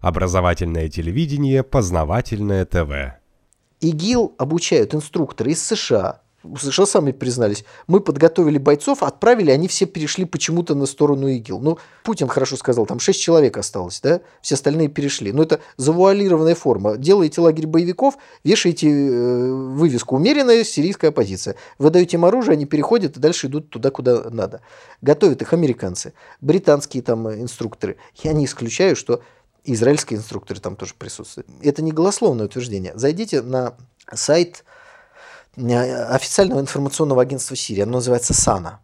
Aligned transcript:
Образовательное 0.00 0.88
телевидение, 0.88 1.62
познавательное 1.62 2.64
ТВ. 2.64 3.18
ИГИЛ 3.80 4.34
обучают 4.38 4.94
инструкторы 4.94 5.52
из 5.52 5.62
США. 5.62 6.20
США 6.56 6.86
сами 6.86 7.10
признались, 7.10 7.64
мы 7.88 8.00
подготовили 8.00 8.58
бойцов, 8.58 9.02
отправили, 9.02 9.50
они 9.50 9.66
все 9.66 9.86
перешли 9.86 10.24
почему-то 10.24 10.76
на 10.76 10.86
сторону 10.86 11.26
ИГИЛ. 11.28 11.58
Ну, 11.58 11.78
Путин 12.04 12.28
хорошо 12.28 12.56
сказал, 12.56 12.86
там 12.86 13.00
6 13.00 13.20
человек 13.20 13.56
осталось, 13.56 14.00
да, 14.00 14.20
все 14.40 14.54
остальные 14.54 14.88
перешли. 14.88 15.32
Но 15.32 15.42
это 15.42 15.60
завуалированная 15.76 16.54
форма. 16.54 16.96
Делаете 16.96 17.40
лагерь 17.40 17.66
боевиков, 17.66 18.18
вешаете 18.44 18.88
э, 18.88 19.52
вывеску 19.52 20.14
«Умеренная 20.14 20.62
сирийская 20.62 21.10
оппозиция». 21.10 21.56
Вы 21.78 21.90
даете 21.90 22.16
им 22.16 22.24
оружие, 22.24 22.52
они 22.52 22.66
переходят 22.66 23.16
и 23.16 23.20
дальше 23.20 23.48
идут 23.48 23.70
туда, 23.70 23.90
куда 23.90 24.30
надо. 24.30 24.60
Готовят 25.02 25.42
их 25.42 25.52
американцы, 25.52 26.12
британские 26.40 27.02
там 27.02 27.28
инструкторы. 27.28 27.96
Я 28.22 28.32
не 28.32 28.44
исключаю, 28.44 28.94
что 28.94 29.22
израильские 29.72 30.18
инструкторы 30.18 30.60
там 30.60 30.76
тоже 30.76 30.94
присутствуют. 30.98 31.48
Это 31.62 31.82
не 31.82 31.92
голословное 31.92 32.46
утверждение. 32.46 32.92
Зайдите 32.94 33.42
на 33.42 33.74
сайт 34.12 34.64
э, 35.56 36.04
официального 36.04 36.60
информационного 36.60 37.22
агентства 37.22 37.56
Сирии, 37.56 37.82
оно 37.82 37.92
называется 37.92 38.34
САНА. 38.34 38.80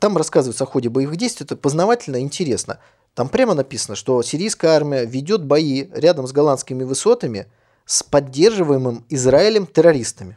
Там 0.00 0.16
рассказывается 0.16 0.64
о 0.64 0.66
ходе 0.66 0.88
боевых 0.88 1.16
действий, 1.16 1.44
это 1.44 1.56
познавательно, 1.56 2.20
интересно. 2.20 2.80
Там 3.14 3.28
прямо 3.28 3.54
написано, 3.54 3.96
что 3.96 4.22
сирийская 4.22 4.72
армия 4.72 5.06
ведет 5.06 5.44
бои 5.44 5.88
рядом 5.92 6.26
с 6.26 6.32
голландскими 6.32 6.84
высотами 6.84 7.46
с 7.86 8.02
поддерживаемым 8.02 9.06
Израилем 9.08 9.66
террористами. 9.66 10.36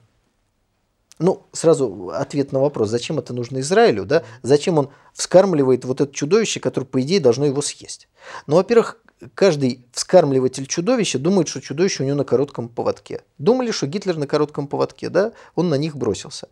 Ну, 1.20 1.46
сразу 1.52 2.12
ответ 2.14 2.54
на 2.54 2.62
вопрос, 2.62 2.90
зачем 2.90 3.20
это 3.20 3.34
нужно 3.34 3.60
Израилю, 3.60 4.06
да? 4.06 4.24
Зачем 4.42 4.78
он 4.78 4.90
вскармливает 5.14 5.84
вот 5.84 6.00
это 6.00 6.14
чудовище, 6.14 6.62
которое, 6.62 6.86
по 6.86 7.02
идее, 7.02 7.20
должно 7.20 7.46
его 7.46 7.62
съесть? 7.62 8.08
Ну, 8.48 8.56
во-первых, 8.56 8.98
каждый 9.36 9.86
вскармливатель 9.92 10.66
чудовища 10.66 11.20
думает, 11.20 11.48
что 11.48 11.62
чудовище 11.62 12.04
у 12.04 12.06
него 12.06 12.18
на 12.18 12.24
коротком 12.24 12.70
поводке. 12.70 13.24
Думали, 13.38 13.72
что 13.72 13.88
Гитлер 13.88 14.18
на 14.18 14.28
коротком 14.28 14.68
поводке, 14.68 15.10
да? 15.10 15.34
Он 15.56 15.70
на 15.70 15.76
них 15.76 15.96
бросился. 15.96 16.48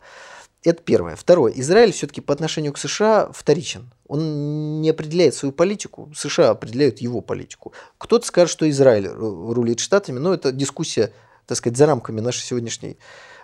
Это 0.63 0.81
первое. 0.83 1.15
Второе. 1.15 1.53
Израиль 1.55 1.91
все-таки 1.91 2.19
по 2.19 2.33
отношению 2.33 2.73
к 2.73 2.77
США 2.77 3.29
вторичен. 3.31 3.89
Он 4.07 4.81
не 4.81 4.89
определяет 4.89 5.35
свою 5.35 5.53
политику, 5.53 6.11
США 6.15 6.49
определяют 6.49 6.99
его 6.99 7.21
политику. 7.21 7.73
Кто-то 7.97 8.25
скажет, 8.25 8.51
что 8.51 8.69
Израиль 8.69 9.07
рулит 9.07 9.79
штатами, 9.79 10.19
но 10.19 10.33
это 10.33 10.51
дискуссия, 10.51 11.13
так 11.45 11.57
сказать, 11.57 11.77
за 11.77 11.85
рамками 11.85 12.19
нашей 12.19 12.41
сегодняшней 12.41 12.97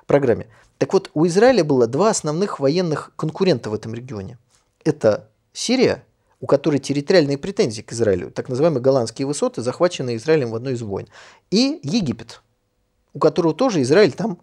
программе. 0.05 0.48
Так 0.80 0.92
вот, 0.92 1.11
у 1.14 1.26
Израиля 1.28 1.64
было 1.64 1.88
два 1.88 2.09
основных 2.09 2.59
военных 2.59 3.11
конкурента 3.16 3.70
в 3.70 3.73
этом 3.73 3.94
регионе. 3.94 4.38
Это 4.83 5.30
Сирия, 5.53 6.03
у 6.44 6.45
которой 6.45 6.77
территориальные 6.80 7.38
претензии 7.38 7.81
к 7.81 7.94
Израилю, 7.94 8.30
так 8.30 8.49
называемые 8.49 8.81
голландские 8.81 9.25
высоты, 9.25 9.61
захваченные 9.61 10.17
Израилем 10.17 10.52
в 10.52 10.55
одной 10.55 10.73
из 10.73 10.81
войн, 10.81 11.08
и 11.52 11.80
Египет, 11.83 12.41
у 13.13 13.19
которого 13.19 13.53
тоже 13.53 13.81
Израиль 13.81 14.11
там 14.11 14.39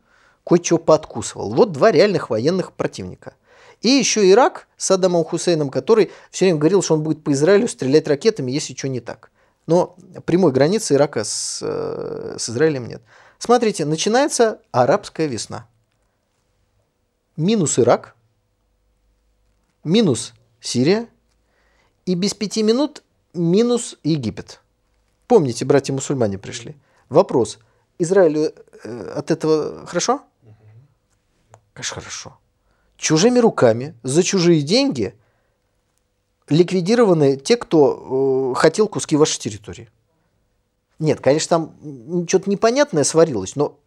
кое-что 0.46 0.78
подкусывал. 0.78 1.52
Вот 1.52 1.72
два 1.72 1.92
реальных 1.92 2.30
военных 2.30 2.72
противника. 2.72 3.34
И 3.82 3.90
еще 3.90 4.30
Ирак 4.30 4.66
с 4.78 4.90
Адамом 4.90 5.24
Хусейном, 5.24 5.68
который 5.68 6.10
все 6.30 6.46
время 6.46 6.58
говорил, 6.58 6.82
что 6.82 6.94
он 6.94 7.02
будет 7.02 7.22
по 7.22 7.32
Израилю 7.32 7.68
стрелять 7.68 8.08
ракетами, 8.08 8.50
если 8.50 8.74
что 8.74 8.88
не 8.88 9.00
так. 9.00 9.30
Но 9.66 9.94
прямой 10.24 10.52
границы 10.52 10.94
Ирака 10.94 11.22
с, 11.22 11.60
э, 11.60 12.36
с 12.38 12.48
Израилем 12.48 12.86
нет. 12.86 13.02
Смотрите, 13.38 13.84
начинается 13.84 14.62
арабская 14.72 15.26
весна. 15.26 15.66
Минус 17.36 17.78
Ирак, 17.78 18.16
минус 19.84 20.32
Сирия, 20.62 21.06
и 22.11 22.14
без 22.16 22.34
пяти 22.34 22.64
минут 22.64 23.05
минус 23.34 23.97
Египет. 24.03 24.61
Помните, 25.28 25.64
братья-мусульмане 25.64 26.39
пришли. 26.39 26.75
Вопрос. 27.08 27.61
Израилю 28.00 28.52
э, 28.83 29.12
от 29.14 29.30
этого 29.30 29.86
хорошо? 29.86 30.22
Конечно, 31.72 31.94
хорошо. 31.94 32.39
Чужими 32.96 33.39
руками, 33.39 33.95
за 34.02 34.24
чужие 34.24 34.62
деньги 34.62 35.14
ликвидированы 36.48 37.36
те, 37.36 37.57
кто 37.57 38.55
э, 38.57 38.58
хотел 38.58 38.89
куски 38.89 39.17
вашей 39.17 39.39
территории. 39.39 39.89
Нет, 40.98 41.20
конечно, 41.20 41.48
там 41.48 42.27
что-то 42.27 42.51
непонятное 42.51 43.05
сварилось, 43.05 43.55
но 43.55 43.79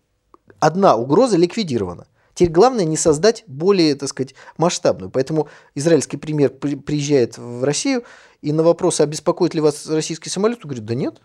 одна 0.62 0.96
угроза 0.96 1.36
ликвидирована. 1.36 2.08
Теперь 2.34 2.52
главное 2.52 2.86
не 2.86 2.98
создать 2.98 3.44
более, 3.48 3.96
так 3.96 4.10
сказать, 4.10 4.36
масштабную. 4.58 5.10
Поэтому 5.12 5.48
израильский 5.76 6.18
премьер 6.18 6.50
приезжает 6.50 7.38
в 7.38 7.64
Россию 7.64 8.04
и 8.42 8.52
на 8.52 8.64
вопрос, 8.64 9.00
а 9.00 9.06
беспокоит 9.06 9.54
ли 9.54 9.62
вас 9.62 9.88
российский 9.88 10.30
самолет, 10.30 10.60
он 10.64 10.70
говорит, 10.70 10.86
да 10.86 10.96
нет, 10.96 11.22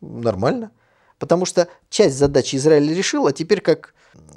нормально. 0.00 0.72
Потому 1.18 1.46
что 1.46 1.68
часть 1.88 2.16
задачи 2.16 2.56
Израиля 2.56 2.94
решил, 2.94 3.26
а 3.26 3.32
теперь 3.32 3.60
как 3.60 3.94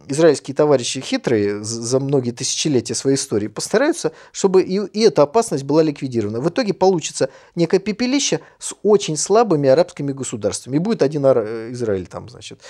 израильские 0.08 0.56
товарищи 0.56 1.00
хитрые 1.00 1.64
за 1.64 2.00
многие 2.00 2.32
тысячелетия 2.32 2.96
своей 2.96 3.18
истории 3.18 3.48
постараются, 3.48 4.12
чтобы 4.32 4.62
и, 4.64 4.80
и 4.88 5.02
эта 5.02 5.22
опасность 5.22 5.64
была 5.64 5.84
ликвидирована. 5.84 6.42
В 6.42 6.50
итоге 6.50 6.74
получится 6.74 7.30
некое 7.56 7.80
пепелище 7.80 8.42
с 8.60 8.76
очень 8.84 9.18
слабыми 9.18 9.70
арабскими 9.70 10.12
государствами. 10.12 10.78
И 10.78 10.80
будет 10.80 11.02
один 11.02 11.24
Израиль 11.24 12.08
там, 12.08 12.30
значит, 12.30 12.62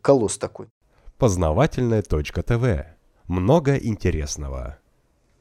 колосс 0.00 0.38
такой. 0.38 0.68
Познавательная 1.22 2.02
точка 2.02 2.42
ТВ. 2.42 2.84
Много 3.28 3.76
интересного. 3.76 4.78